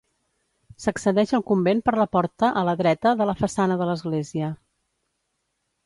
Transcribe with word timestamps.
S'accedeix 0.85 1.33
al 1.39 1.43
convent 1.51 1.83
per 1.89 1.95
la 2.01 2.09
porta 2.17 2.51
a 2.63 2.65
la 2.71 2.75
dreta 2.83 3.13
de 3.21 3.31
la 3.33 3.39
façana 3.45 3.79
de 3.83 3.91
l'església. 3.93 4.51